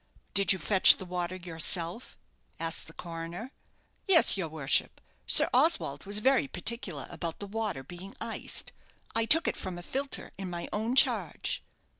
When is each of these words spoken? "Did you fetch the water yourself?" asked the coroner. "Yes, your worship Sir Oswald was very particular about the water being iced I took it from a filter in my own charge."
"Did 0.33 0.51
you 0.51 0.57
fetch 0.57 0.97
the 0.97 1.05
water 1.05 1.35
yourself?" 1.35 2.17
asked 2.59 2.87
the 2.87 2.93
coroner. 2.93 3.51
"Yes, 4.07 4.35
your 4.35 4.49
worship 4.49 4.99
Sir 5.27 5.47
Oswald 5.53 6.05
was 6.05 6.17
very 6.17 6.47
particular 6.47 7.05
about 7.11 7.37
the 7.37 7.45
water 7.45 7.83
being 7.83 8.15
iced 8.19 8.71
I 9.13 9.25
took 9.25 9.47
it 9.47 9.55
from 9.55 9.77
a 9.77 9.83
filter 9.83 10.31
in 10.39 10.49
my 10.49 10.67
own 10.73 10.95
charge." 10.95 11.61